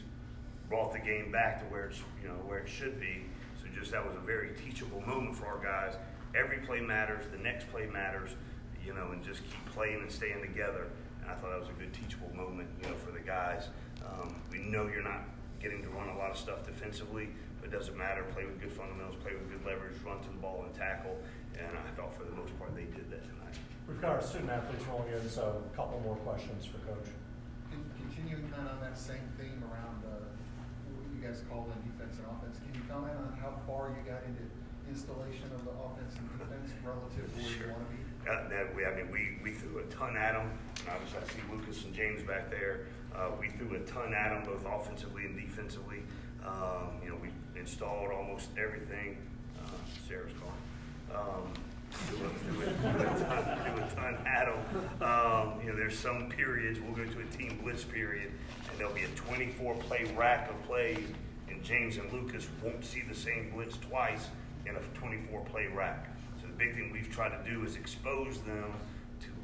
brought 0.69 0.93
the 0.93 0.99
game 0.99 1.31
back 1.31 1.61
to 1.61 1.67
where 1.67 1.87
it's 1.87 2.01
you 2.23 2.29
know 2.29 2.35
where 2.47 2.59
it 2.59 2.69
should 2.69 2.99
be. 2.99 3.25
So 3.61 3.67
just 3.79 3.93
that 3.93 4.07
was 4.07 4.17
a 4.17 4.25
very 4.25 4.53
teachable 4.65 5.03
moment 5.03 5.37
for 5.37 5.47
our 5.47 5.63
guys. 5.63 5.97
Every 6.35 6.59
play 6.59 6.81
matters. 6.81 7.27
The 7.31 7.37
next 7.37 7.71
play 7.71 7.87
matters. 7.87 8.31
You 8.85 8.95
know, 8.95 9.11
and 9.13 9.23
just 9.23 9.43
keep 9.45 9.67
playing 9.75 10.01
and 10.01 10.11
staying 10.11 10.41
together. 10.41 10.89
And 11.21 11.31
I 11.31 11.35
thought 11.35 11.51
that 11.51 11.61
was 11.61 11.69
a 11.69 11.73
good 11.73 11.93
teachable 11.93 12.35
moment. 12.35 12.69
You 12.83 12.89
know, 12.89 12.95
for 12.97 13.13
the 13.13 13.21
guys. 13.21 13.69
Um, 14.05 14.35
we 14.51 14.59
know 14.61 14.89
you're 14.89 15.05
not 15.05 15.23
getting 15.63 15.81
to 15.87 15.89
run 15.95 16.11
a 16.11 16.19
lot 16.19 16.35
of 16.35 16.37
stuff 16.37 16.67
defensively, 16.67 17.31
But 17.63 17.71
it 17.71 17.73
doesn't 17.79 17.97
matter. 17.97 18.27
Play 18.35 18.45
with 18.45 18.59
good 18.59 18.75
fundamentals, 18.75 19.15
play 19.23 19.39
with 19.39 19.47
good 19.47 19.63
leverage, 19.65 19.95
run 20.03 20.19
to 20.19 20.31
the 20.35 20.43
ball 20.43 20.67
and 20.67 20.75
tackle. 20.75 21.15
And 21.55 21.71
I 21.71 21.91
thought 21.95 22.11
for 22.19 22.27
the 22.27 22.35
most 22.35 22.51
part 22.59 22.75
they 22.75 22.91
did 22.91 23.07
that 23.15 23.23
tonight. 23.23 23.55
We've 23.87 24.03
got 24.03 24.19
our 24.19 24.23
student 24.23 24.51
athletes 24.51 24.83
rolling 24.91 25.15
in, 25.15 25.23
so 25.31 25.63
a 25.63 25.77
couple 25.77 26.03
more 26.03 26.19
questions 26.27 26.67
for 26.67 26.83
Coach. 26.83 27.07
Continuing 27.71 28.51
kind 28.51 28.67
of 28.67 28.75
on 28.77 28.81
that 28.83 28.99
same 28.99 29.23
theme 29.39 29.63
around, 29.71 30.03
uh, 30.03 30.27
what 30.99 31.07
you 31.15 31.23
guys 31.23 31.47
call 31.47 31.71
the 31.71 31.79
defense 31.87 32.19
and 32.19 32.27
offense, 32.27 32.59
can 32.59 32.75
you 32.75 32.83
comment 32.91 33.15
on 33.15 33.31
how 33.39 33.55
far 33.63 33.95
you 33.95 34.03
got 34.03 34.27
into 34.27 34.43
installation 34.91 35.47
of 35.55 35.63
the 35.63 35.75
offense 35.79 36.19
and 36.19 36.27
defense 36.43 36.75
relative 36.83 37.31
to 37.31 37.39
where 37.39 37.55
you 37.55 37.71
want 37.71 37.87
to 37.87 37.91
be? 37.95 38.03
Uh, 38.27 38.51
that 38.51 38.75
we, 38.75 38.83
I 38.83 38.95
mean, 38.99 39.11
we, 39.15 39.39
we 39.43 39.55
threw 39.55 39.79
a 39.79 39.87
ton 39.87 40.19
at 40.19 40.35
them. 40.35 40.51
Obviously, 40.89 41.19
I 41.19 41.33
see 41.33 41.53
Lucas 41.53 41.85
and 41.85 41.95
James 41.95 42.23
back 42.23 42.51
there. 42.51 42.87
Uh, 43.15 43.31
we 43.39 43.49
threw 43.51 43.77
a 43.77 43.81
ton 43.81 44.15
at 44.15 44.31
them, 44.31 44.45
both 44.45 44.65
offensively 44.67 45.25
and 45.25 45.37
defensively. 45.37 46.03
Um, 46.45 46.89
you 47.03 47.11
know, 47.11 47.17
we 47.23 47.29
installed 47.59 48.11
almost 48.11 48.49
everything. 48.59 49.17
Uh, 49.59 49.69
Sarah's 50.09 50.33
calling. 50.41 50.55
Um, 51.15 51.53
a, 51.93 52.25
a, 52.67 53.19
ton, 53.19 53.59
threw 53.59 53.85
a 53.85 53.91
ton 53.95 54.27
at 54.27 54.47
them. 54.47 55.03
Um, 55.03 55.61
you 55.63 55.71
know, 55.71 55.77
there's 55.77 55.99
some 55.99 56.29
periods 56.31 56.81
we'll 56.81 56.95
go 56.95 57.05
to 57.05 57.21
a 57.21 57.37
team 57.37 57.59
blitz 57.63 57.85
period, 57.85 58.33
and 58.71 58.79
there'll 58.79 58.95
be 58.95 59.05
a 59.05 59.09
24 59.09 59.75
play 59.75 60.11
rack 60.17 60.51
of 60.51 60.61
plays, 60.67 61.05
and 61.49 61.63
James 61.63 61.99
and 61.99 62.11
Lucas 62.13 62.49
won't 62.63 62.85
see 62.85 63.03
the 63.09 63.15
same 63.15 63.51
blitz 63.55 63.77
twice 63.77 64.29
in 64.67 64.75
a 64.75 64.81
24 64.95 65.41
play 65.43 65.67
rack. 65.67 66.09
So 66.41 66.47
the 66.47 66.55
big 66.55 66.75
thing 66.75 66.91
we've 66.93 67.11
tried 67.11 67.31
to 67.41 67.51
do 67.51 67.65
is 67.65 67.77
expose 67.77 68.41
them 68.41 68.73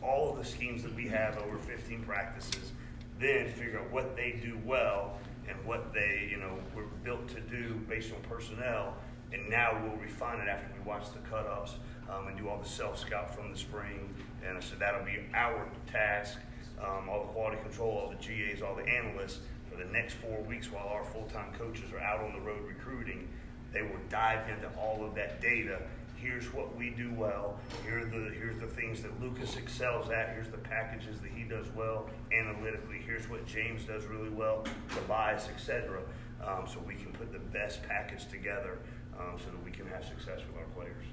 all 0.03 0.31
of 0.31 0.39
the 0.39 0.45
schemes 0.45 0.83
that 0.83 0.95
we 0.95 1.07
have 1.09 1.39
over 1.39 1.59
15 1.59 2.03
practices, 2.03 2.73
then 3.19 3.51
figure 3.53 3.81
out 3.81 3.91
what 3.91 4.17
they 4.17 4.39
do 4.43 4.59
well 4.65 5.19
and 5.49 5.57
what 5.65 5.93
they, 5.93 6.29
you 6.31 6.37
know, 6.37 6.59
were 6.75 6.87
built 7.03 7.27
to 7.29 7.41
do 7.41 7.75
based 7.89 8.13
on 8.13 8.21
personnel. 8.23 8.95
And 9.33 9.49
now 9.49 9.79
we'll 9.83 9.97
refine 9.97 10.41
it 10.41 10.49
after 10.49 10.69
we 10.79 10.89
watch 10.89 11.13
the 11.13 11.19
cut-ups 11.29 11.75
um, 12.09 12.29
and 12.29 12.39
do 12.39 12.49
all 12.49 12.59
the 12.59 12.69
self-scout 12.69 13.35
from 13.35 13.51
the 13.53 13.59
spring. 13.59 14.15
And 14.47 14.63
so 14.63 14.77
that'll 14.77 15.05
be 15.05 15.19
our 15.35 15.69
task, 15.87 16.39
um, 16.81 17.09
all 17.09 17.21
the 17.21 17.33
quality 17.33 17.61
control, 17.63 17.91
all 17.91 18.09
the 18.09 18.17
GAs, 18.17 18.63
all 18.63 18.75
the 18.75 18.89
analysts 18.89 19.41
for 19.71 19.77
the 19.77 19.91
next 19.91 20.15
four 20.15 20.41
weeks 20.43 20.71
while 20.71 20.89
our 20.89 21.05
full-time 21.05 21.53
coaches 21.59 21.93
are 21.93 22.01
out 22.01 22.21
on 22.21 22.33
the 22.33 22.41
road 22.41 22.63
recruiting 22.67 23.29
they 23.73 23.83
will 23.83 24.01
dive 24.09 24.49
into 24.49 24.69
all 24.79 25.05
of 25.05 25.15
that 25.15 25.41
data. 25.41 25.81
Here's 26.21 26.53
what 26.53 26.77
we 26.77 26.91
do 26.91 27.13
well. 27.15 27.59
Here 27.85 28.05
the 28.05 28.35
here's 28.35 28.59
the 28.59 28.67
things 28.67 29.03
that 29.03 29.21
Lucas 29.23 29.57
excels 29.57 30.11
at. 30.11 30.31
Here's 30.31 30.49
the 30.49 30.59
packages 30.59 31.21
that 31.21 31.31
he 31.31 31.45
does 31.45 31.67
well 31.77 32.11
analytically. 32.33 33.01
Here's 33.05 33.29
what 33.29 33.47
James 33.47 33.85
does 33.85 34.05
really 34.07 34.31
well, 34.31 34.65
Tobias, 34.95 35.49
etc. 35.49 36.01
Um, 36.45 36.67
so 36.67 36.81
we 36.87 36.95
can 36.95 37.13
put 37.13 37.33
the 37.33 37.39
best 37.39 37.83
package 37.85 38.27
together 38.29 38.79
um, 39.19 39.39
so 39.39 39.51
that 39.51 39.65
we 39.65 39.71
can 39.71 39.87
have 39.87 40.05
success 40.05 40.41
with 40.47 40.57
our 40.57 40.69
players. 40.75 41.05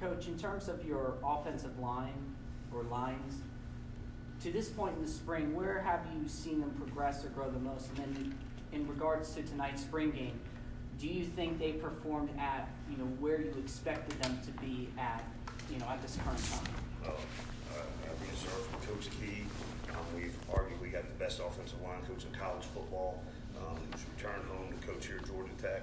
Coach, 0.00 0.28
in 0.28 0.38
terms 0.38 0.68
of 0.68 0.84
your 0.84 1.14
offensive 1.24 1.78
line 1.78 2.34
or 2.72 2.84
lines, 2.84 3.42
to 4.42 4.52
this 4.52 4.68
point 4.68 4.96
in 4.96 5.02
the 5.02 5.10
spring, 5.10 5.54
where 5.54 5.80
have 5.80 6.06
you 6.14 6.28
seen 6.28 6.60
them 6.60 6.70
progress 6.70 7.24
or 7.24 7.28
grow 7.28 7.50
the 7.50 7.58
most? 7.58 7.88
And 7.96 8.16
then, 8.16 8.38
in 8.72 8.86
regards 8.86 9.34
to 9.34 9.42
tonight's 9.42 9.82
spring 9.82 10.10
game, 10.10 10.40
do 10.98 11.06
you 11.06 11.24
think 11.24 11.58
they 11.58 11.72
performed 11.72 12.30
at 12.38 12.68
you 12.90 12.96
know 12.96 13.04
where 13.20 13.40
you 13.40 13.54
expected 13.58 14.20
them 14.20 14.38
to 14.44 14.50
be 14.62 14.88
at 14.98 15.24
you 15.70 15.78
know 15.78 15.86
at 15.86 16.02
this 16.02 16.18
current 16.24 16.44
time? 16.50 16.74
Uh, 17.04 17.08
uh, 17.08 17.82
served 18.34 18.66
from 18.66 18.94
Coach 18.94 19.08
Key, 19.18 19.42
um, 19.90 20.04
we've 20.14 20.36
arguably 20.50 20.92
got 20.92 21.02
the 21.02 21.24
best 21.24 21.40
offensive 21.40 21.80
line 21.82 22.00
coach 22.06 22.24
in 22.24 22.38
college 22.38 22.64
football. 22.66 23.22
Um, 23.58 23.76
he's 23.92 24.04
returned 24.16 24.44
home 24.48 24.72
to 24.72 24.86
coach 24.86 25.06
here 25.06 25.18
at 25.18 25.26
Georgia 25.26 25.52
Tech, 25.60 25.82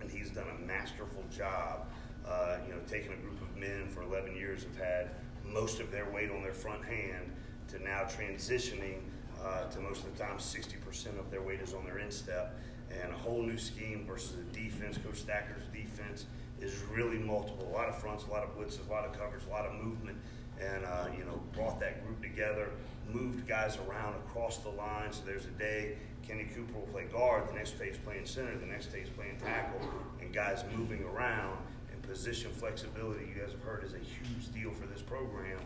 and 0.00 0.10
he's 0.10 0.30
done 0.30 0.46
a 0.56 0.66
masterful 0.66 1.24
job. 1.34 1.86
Uh, 2.26 2.56
you 2.66 2.72
know, 2.72 2.80
taking 2.88 3.12
a 3.12 3.16
group 3.16 3.40
of 3.40 3.56
men 3.56 3.86
for 3.88 4.02
11 4.02 4.34
years 4.34 4.64
have 4.64 4.76
had 4.76 5.10
most 5.46 5.80
of 5.80 5.90
their 5.90 6.08
weight 6.10 6.30
on 6.30 6.42
their 6.42 6.54
front 6.54 6.82
hand 6.84 7.30
to 7.68 7.82
now 7.82 8.02
transitioning 8.02 9.00
uh, 9.42 9.64
to 9.68 9.80
most 9.80 10.04
of 10.04 10.16
the 10.16 10.22
time 10.22 10.38
60% 10.38 11.18
of 11.18 11.30
their 11.30 11.42
weight 11.42 11.60
is 11.60 11.74
on 11.74 11.84
their 11.84 11.98
instep 11.98 12.56
and 13.02 13.12
a 13.12 13.16
whole 13.16 13.42
new 13.42 13.58
scheme 13.58 14.04
versus 14.06 14.36
a 14.38 14.56
defense. 14.56 14.98
Coach 14.98 15.22
Thacker's 15.22 15.64
defense 15.72 16.26
is 16.60 16.74
really 16.92 17.18
multiple. 17.18 17.68
A 17.70 17.74
lot 17.74 17.88
of 17.88 17.98
fronts, 17.98 18.24
a 18.24 18.30
lot 18.30 18.44
of 18.44 18.56
blitzes, 18.56 18.86
a 18.88 18.92
lot 18.92 19.04
of 19.04 19.12
coverage, 19.18 19.42
a 19.46 19.50
lot 19.50 19.66
of 19.66 19.74
movement, 19.74 20.16
and 20.60 20.84
uh, 20.84 21.06
you 21.16 21.24
know 21.24 21.40
brought 21.52 21.80
that 21.80 22.04
group 22.04 22.22
together, 22.22 22.70
moved 23.12 23.46
guys 23.46 23.78
around 23.88 24.14
across 24.14 24.58
the 24.58 24.68
line. 24.70 25.12
So 25.12 25.22
there's 25.26 25.46
a 25.46 25.58
day 25.58 25.96
Kenny 26.26 26.44
Cooper 26.54 26.78
will 26.78 26.86
play 26.86 27.04
guard, 27.04 27.48
the 27.48 27.54
next 27.54 27.72
day 27.72 27.88
he's 27.88 27.98
playing 27.98 28.26
center, 28.26 28.56
the 28.56 28.66
next 28.66 28.86
day 28.86 29.00
he's 29.00 29.10
playing 29.10 29.36
tackle, 29.38 29.80
and 30.20 30.32
guys 30.32 30.64
moving 30.76 31.02
around 31.04 31.58
and 31.92 32.02
position 32.02 32.50
flexibility. 32.52 33.26
You 33.26 33.40
guys 33.40 33.52
have 33.52 33.62
heard 33.62 33.84
is 33.84 33.92
a 33.92 33.98
huge 33.98 34.52
deal 34.54 34.72
for 34.72 34.86
this 34.86 35.02
program, 35.02 35.58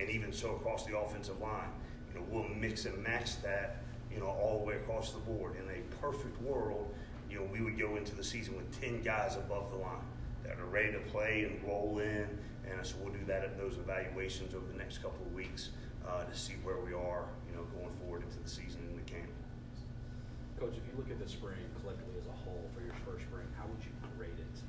and 0.00 0.08
even 0.10 0.32
so 0.32 0.56
across 0.56 0.86
the 0.86 0.98
offensive 0.98 1.40
line. 1.40 1.70
You 2.12 2.20
know 2.20 2.26
we'll 2.28 2.48
mix 2.48 2.86
and 2.86 3.00
match 3.04 3.40
that 3.42 3.82
you 4.12 4.18
know, 4.18 4.26
all 4.26 4.58
the 4.58 4.64
way 4.64 4.74
across 4.74 5.12
the 5.12 5.18
board. 5.20 5.54
In 5.56 5.68
a 5.70 5.89
perfect 6.00 6.40
world, 6.42 6.92
you 7.30 7.38
know, 7.38 7.46
we 7.52 7.60
would 7.60 7.78
go 7.78 7.96
into 7.96 8.14
the 8.14 8.24
season 8.24 8.56
with 8.56 8.80
10 8.80 9.02
guys 9.02 9.36
above 9.36 9.70
the 9.70 9.76
line 9.76 10.04
that 10.44 10.58
are 10.58 10.66
ready 10.66 10.92
to 10.92 10.98
play 10.98 11.44
and 11.44 11.62
roll 11.66 11.98
in. 11.98 12.26
And 12.70 12.84
so 12.84 12.96
we'll 13.02 13.12
do 13.12 13.24
that 13.26 13.42
at 13.44 13.58
those 13.58 13.76
evaluations 13.76 14.54
over 14.54 14.66
the 14.70 14.78
next 14.78 14.98
couple 14.98 15.24
of 15.26 15.32
weeks 15.32 15.70
uh, 16.06 16.24
to 16.24 16.36
see 16.36 16.54
where 16.62 16.80
we 16.80 16.92
are, 16.92 17.24
you 17.48 17.54
know, 17.54 17.64
going 17.76 17.90
forward 18.00 18.22
into 18.22 18.38
the 18.42 18.48
season 18.48 18.80
in 18.88 18.96
the 18.96 19.10
camp. 19.10 19.30
Coach, 20.58 20.76
if 20.76 20.82
you 20.86 20.92
look 20.96 21.10
at 21.10 21.18
the 21.18 21.28
spring 21.28 21.56
collectively 21.80 22.14
as 22.20 22.26
a 22.26 22.36
whole 22.44 22.68
for 22.74 22.82
your 22.82 22.94
first 23.06 23.24
spring, 23.26 23.46
how 23.58 23.64
would 23.66 23.82
you 23.84 23.92
grade 24.18 24.38
it? 24.38 24.60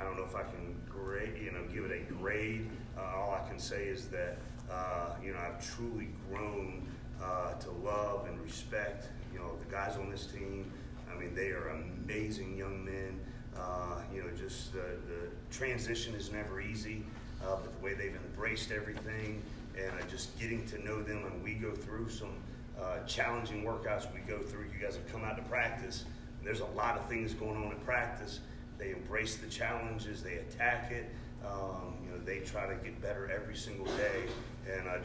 I 0.00 0.04
don't 0.04 0.16
know 0.16 0.24
if 0.24 0.34
I 0.34 0.42
can 0.42 0.76
grade, 0.88 1.34
you 1.42 1.52
know, 1.52 1.62
give 1.72 1.84
it 1.84 1.92
a 1.92 2.12
grade. 2.12 2.68
Uh, 2.96 3.02
all 3.02 3.32
I 3.32 3.46
can 3.48 3.58
say 3.58 3.84
is 3.84 4.06
that, 4.08 4.38
uh, 4.70 5.14
you 5.22 5.32
know, 5.32 5.38
I've 5.38 5.62
truly 5.74 6.08
grown 6.28 6.88
uh, 7.22 7.54
to 7.54 7.70
love 7.70 8.26
and 8.26 8.40
respect, 8.40 9.08
you 9.32 9.38
know, 9.38 9.56
the 9.58 9.70
guys 9.70 9.96
on 9.96 10.10
this 10.10 10.26
team. 10.26 10.70
I 11.10 11.18
mean, 11.18 11.34
they 11.34 11.48
are 11.48 11.68
amazing 11.68 12.56
young 12.56 12.84
men. 12.84 13.20
Uh, 13.56 14.00
you 14.14 14.22
know, 14.22 14.28
just 14.38 14.72
the, 14.72 14.78
the 14.78 15.28
transition 15.50 16.14
is 16.14 16.32
never 16.32 16.60
easy, 16.60 17.04
uh, 17.42 17.56
but 17.56 17.72
the 17.72 17.84
way 17.84 17.94
they've 17.94 18.16
embraced 18.26 18.70
everything 18.70 19.42
and 19.76 19.92
uh, 19.92 20.06
just 20.08 20.38
getting 20.38 20.64
to 20.66 20.82
know 20.84 21.02
them, 21.02 21.24
and 21.26 21.42
we 21.42 21.54
go 21.54 21.72
through 21.72 22.08
some 22.08 22.32
uh, 22.80 23.04
challenging 23.06 23.64
workouts 23.64 24.06
we 24.14 24.20
go 24.20 24.38
through. 24.38 24.64
You 24.72 24.82
guys 24.82 24.96
have 24.96 25.10
come 25.12 25.24
out 25.24 25.36
to 25.36 25.42
practice. 25.42 26.04
There's 26.42 26.60
a 26.60 26.66
lot 26.66 26.96
of 26.96 27.04
things 27.06 27.34
going 27.34 27.56
on 27.56 27.72
in 27.72 27.78
practice. 27.80 28.40
They 28.78 28.92
embrace 28.92 29.36
the 29.36 29.48
challenges, 29.48 30.22
they 30.22 30.36
attack 30.36 30.90
it. 30.90 31.10
Um, 31.44 31.96
you 32.04 32.12
know, 32.12 32.18
they 32.24 32.40
try 32.40 32.66
to 32.66 32.74
get 32.76 33.00
better 33.00 33.30
every 33.30 33.56
single 33.56 33.86
day, 33.86 34.24
and 34.70 34.88
I 34.88 34.96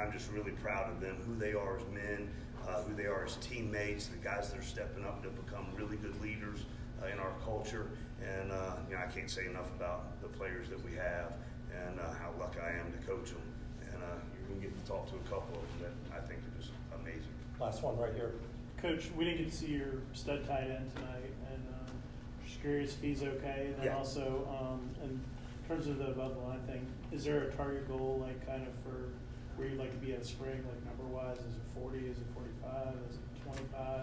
I'm 0.00 0.12
just 0.12 0.30
really 0.30 0.52
proud 0.52 0.90
of 0.90 1.00
them, 1.00 1.16
who 1.26 1.34
they 1.36 1.52
are 1.54 1.76
as 1.76 1.82
men, 1.92 2.28
uh, 2.68 2.82
who 2.82 2.94
they 2.94 3.06
are 3.06 3.24
as 3.24 3.36
teammates, 3.36 4.06
the 4.06 4.16
guys 4.18 4.50
that 4.50 4.58
are 4.58 4.62
stepping 4.62 5.04
up 5.04 5.22
to 5.22 5.28
become 5.30 5.66
really 5.76 5.96
good 5.96 6.20
leaders 6.22 6.60
uh, 7.02 7.06
in 7.12 7.18
our 7.18 7.32
culture. 7.44 7.88
And 8.22 8.52
uh, 8.52 8.76
you 8.88 8.94
know, 8.94 9.02
I 9.02 9.10
can't 9.10 9.30
say 9.30 9.46
enough 9.46 9.68
about 9.76 10.20
the 10.22 10.28
players 10.28 10.68
that 10.68 10.82
we 10.84 10.94
have 10.96 11.32
and 11.86 11.98
uh, 11.98 12.04
how 12.20 12.30
lucky 12.38 12.60
I 12.60 12.78
am 12.78 12.92
to 12.92 12.98
coach 13.06 13.30
them. 13.30 13.42
And 13.92 14.02
uh, 14.02 14.06
you're 14.38 14.48
going 14.48 14.60
to 14.60 14.66
get 14.68 14.84
to 14.84 14.90
talk 14.90 15.08
to 15.10 15.16
a 15.16 15.28
couple 15.30 15.56
of 15.56 15.80
them 15.80 15.90
that 16.10 16.16
I 16.18 16.26
think 16.26 16.40
are 16.40 16.58
just 16.60 16.72
amazing. 17.00 17.32
Last 17.60 17.82
one 17.82 17.96
right 17.98 18.12
here. 18.14 18.32
Coach, 18.80 19.10
we 19.16 19.24
didn't 19.24 19.38
get 19.44 19.50
to 19.50 19.56
see 19.56 19.66
your 19.66 20.02
stud 20.12 20.46
tight 20.46 20.68
end 20.70 20.90
tonight, 20.96 21.30
and 21.52 21.62
um, 21.68 21.94
just 22.44 22.60
curious 22.60 22.94
if 22.94 23.00
he's 23.00 23.22
okay. 23.22 23.66
And 23.68 23.76
then 23.78 23.84
Yeah. 23.86 23.96
also, 23.96 24.46
um, 24.50 24.80
in 25.02 25.20
terms 25.68 25.86
of 25.86 25.98
the 25.98 26.08
above 26.08 26.34
the 26.34 26.40
line 26.40 26.60
thing, 26.66 26.86
is 27.12 27.24
there 27.24 27.42
a 27.42 27.50
target 27.52 27.86
goal, 27.88 28.24
like 28.26 28.44
kind 28.46 28.66
of 28.66 28.72
for 28.82 29.08
where 29.56 29.68
you'd 29.68 29.78
like 29.78 29.90
to 29.90 30.04
be 30.04 30.12
at 30.12 30.24
spring, 30.24 30.64
like 30.68 30.84
number 30.84 31.04
wise? 31.14 31.38
Is 31.38 31.54
it 31.54 31.80
40? 31.80 31.98
Is 31.98 32.18
it 32.18 32.26
45? 32.34 32.94
Is 33.10 33.16
it 33.16 33.44
25? 33.44 34.00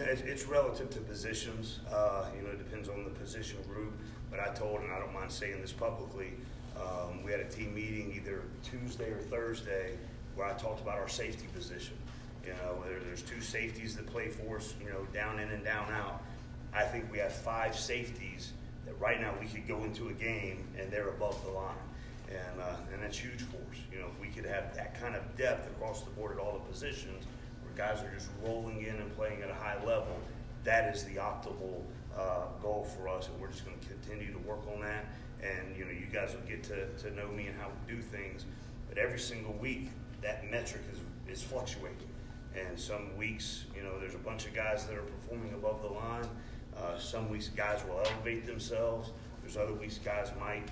It's, 0.00 0.22
it's 0.22 0.44
relative 0.46 0.90
to 0.90 1.00
positions. 1.00 1.80
Uh, 1.92 2.26
you 2.36 2.42
know, 2.42 2.50
it 2.50 2.58
depends 2.58 2.88
on 2.88 3.04
the 3.04 3.10
position 3.10 3.58
group. 3.68 3.94
But 4.30 4.40
I 4.40 4.48
told, 4.54 4.80
and 4.80 4.92
I 4.92 4.98
don't 4.98 5.12
mind 5.12 5.30
saying 5.30 5.60
this 5.60 5.72
publicly, 5.72 6.32
um, 6.76 7.22
we 7.24 7.32
had 7.32 7.40
a 7.40 7.48
team 7.48 7.74
meeting 7.74 8.12
either 8.14 8.42
Tuesday 8.62 9.10
or 9.10 9.18
Thursday 9.18 9.96
where 10.34 10.46
I 10.46 10.52
talked 10.54 10.80
about 10.80 10.98
our 10.98 11.08
safety 11.08 11.46
position. 11.54 11.96
You 12.44 12.52
know, 12.52 12.82
there, 12.86 13.00
there's 13.00 13.22
two 13.22 13.40
safeties 13.40 13.96
that 13.96 14.06
play 14.06 14.28
for 14.28 14.56
us, 14.58 14.74
you 14.82 14.88
know, 14.88 15.04
down 15.12 15.40
in 15.40 15.50
and 15.50 15.64
down 15.64 15.92
out. 15.92 16.22
I 16.72 16.84
think 16.84 17.10
we 17.10 17.18
have 17.18 17.32
five 17.32 17.76
safeties 17.76 18.52
that 18.86 18.98
right 19.00 19.20
now 19.20 19.34
we 19.40 19.46
could 19.46 19.66
go 19.66 19.82
into 19.84 20.08
a 20.08 20.12
game 20.12 20.64
and 20.78 20.90
they're 20.90 21.08
above 21.08 21.42
the 21.44 21.50
line. 21.50 21.74
And, 22.30 22.60
uh, 22.60 22.76
and 22.92 23.02
that's 23.02 23.18
huge 23.18 23.42
for 23.42 23.56
us. 23.56 23.80
You 23.92 23.98
know, 23.98 24.06
if 24.06 24.20
we 24.20 24.28
could 24.28 24.48
have 24.48 24.74
that 24.76 25.00
kind 25.00 25.16
of 25.16 25.36
depth 25.36 25.68
across 25.68 26.02
the 26.02 26.10
board 26.10 26.32
at 26.32 26.38
all 26.38 26.52
the 26.52 26.72
positions, 26.72 27.26
where 27.62 27.74
guys 27.76 28.02
are 28.04 28.14
just 28.14 28.28
rolling 28.44 28.82
in 28.82 28.94
and 28.96 29.16
playing 29.16 29.42
at 29.42 29.50
a 29.50 29.54
high 29.54 29.78
level, 29.84 30.16
that 30.64 30.94
is 30.94 31.04
the 31.04 31.16
optimal 31.16 31.82
uh, 32.16 32.46
goal 32.62 32.84
for 32.96 33.08
us, 33.08 33.28
and 33.28 33.40
we're 33.40 33.48
just 33.48 33.64
going 33.64 33.78
to 33.78 33.86
continue 33.86 34.32
to 34.32 34.38
work 34.40 34.60
on 34.72 34.80
that. 34.82 35.06
And 35.42 35.76
you 35.76 35.84
know, 35.84 35.90
you 35.90 36.06
guys 36.12 36.34
will 36.34 36.48
get 36.48 36.62
to, 36.64 36.86
to 36.88 37.14
know 37.16 37.28
me 37.28 37.46
and 37.46 37.58
how 37.58 37.68
we 37.68 37.94
do 37.94 38.00
things. 38.00 38.44
But 38.88 38.98
every 38.98 39.18
single 39.18 39.54
week, 39.54 39.88
that 40.22 40.50
metric 40.50 40.82
is 40.92 40.98
is 41.30 41.42
fluctuating. 41.42 42.08
And 42.54 42.78
some 42.78 43.16
weeks, 43.16 43.64
you 43.76 43.82
know, 43.82 43.98
there's 44.00 44.14
a 44.14 44.18
bunch 44.18 44.46
of 44.46 44.54
guys 44.54 44.84
that 44.86 44.96
are 44.96 45.02
performing 45.02 45.54
above 45.54 45.82
the 45.82 45.88
line. 45.88 46.28
Uh, 46.76 46.98
some 46.98 47.28
weeks 47.30 47.48
guys 47.48 47.80
will 47.88 48.00
elevate 48.00 48.46
themselves. 48.46 49.10
There's 49.52 49.68
other 49.68 49.76
weeks 49.76 49.98
guys 49.98 50.30
might 50.38 50.62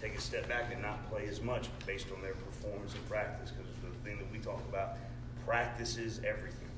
take 0.00 0.16
a 0.16 0.20
step 0.20 0.48
back 0.48 0.72
and 0.72 0.80
not 0.80 1.06
play 1.10 1.26
as 1.28 1.42
much 1.42 1.68
based 1.86 2.06
on 2.16 2.22
their 2.22 2.32
performance 2.32 2.94
in 2.94 3.00
practice. 3.02 3.50
Because 3.50 3.70
the 3.82 4.08
thing 4.08 4.16
that 4.16 4.32
we 4.32 4.38
talk 4.38 4.62
about, 4.70 4.96
practice 5.44 5.98
is 5.98 6.18
everything. 6.26 6.70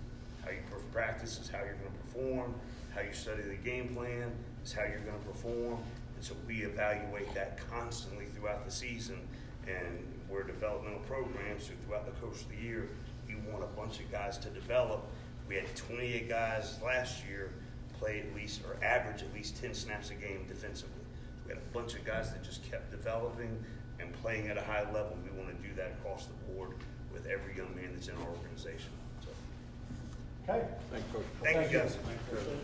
How 0.44 0.50
you 0.50 0.58
practice 0.90 1.38
is 1.38 1.48
how 1.48 1.58
you're 1.58 1.74
going 1.74 1.92
to 1.92 1.98
perform. 1.98 2.54
How 2.92 3.02
you 3.02 3.12
study 3.12 3.42
the 3.42 3.54
game 3.54 3.94
plan 3.94 4.32
is 4.64 4.72
how 4.72 4.82
you're 4.82 4.98
going 4.98 5.16
to 5.16 5.26
perform. 5.26 5.78
And 6.16 6.24
so 6.24 6.34
we 6.48 6.62
evaluate 6.62 7.32
that 7.34 7.60
constantly 7.70 8.24
throughout 8.34 8.64
the 8.64 8.72
season. 8.72 9.20
And 9.68 10.04
we're 10.28 10.42
a 10.42 10.46
developmental 10.48 11.02
program, 11.06 11.60
so 11.60 11.70
throughout 11.86 12.04
the 12.06 12.20
course 12.20 12.42
of 12.42 12.48
the 12.48 12.56
year, 12.56 12.88
we 13.28 13.36
want 13.52 13.62
a 13.62 13.68
bunch 13.68 14.00
of 14.00 14.10
guys 14.10 14.38
to 14.38 14.48
develop. 14.48 15.06
We 15.48 15.54
had 15.54 15.76
28 15.76 16.28
guys 16.28 16.80
last 16.84 17.24
year 17.24 17.52
play 18.00 18.24
at 18.28 18.34
least 18.34 18.62
or 18.64 18.84
average 18.84 19.22
at 19.22 19.32
least 19.32 19.62
10 19.62 19.72
snaps 19.72 20.10
a 20.10 20.14
game 20.14 20.46
defensively. 20.48 21.03
We 21.46 21.50
had 21.52 21.58
a 21.58 21.74
bunch 21.78 21.94
of 21.94 22.04
guys 22.04 22.32
that 22.32 22.42
just 22.42 22.68
kept 22.70 22.90
developing 22.90 23.56
and 24.00 24.12
playing 24.22 24.48
at 24.48 24.56
a 24.56 24.62
high 24.62 24.84
level. 24.92 25.16
We 25.24 25.30
want 25.38 25.50
to 25.56 25.68
do 25.68 25.74
that 25.76 25.92
across 26.00 26.26
the 26.26 26.52
board 26.52 26.70
with 27.12 27.26
every 27.26 27.56
young 27.56 27.74
man 27.76 27.90
that's 27.94 28.08
in 28.08 28.16
our 28.16 28.28
organization. 28.28 28.90
So, 29.22 29.28
Okay. 30.52 30.66
thank 30.90 31.04
you 31.12 31.24
thank 31.42 31.56
you 31.56 31.62
thank 31.62 31.72
guys. 31.72 31.96
Appreciate 31.96 32.58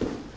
it. 0.00 0.29